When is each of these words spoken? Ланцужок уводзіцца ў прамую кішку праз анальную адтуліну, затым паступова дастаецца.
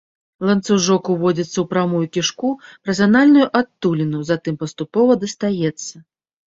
Ланцужок 0.49 1.11
уводзіцца 1.15 1.53
ў 1.61 1.65
прамую 1.75 2.03
кішку 2.17 2.49
праз 2.83 2.97
анальную 3.09 3.47
адтуліну, 3.61 4.19
затым 4.33 4.55
паступова 4.65 5.11
дастаецца. 5.27 5.95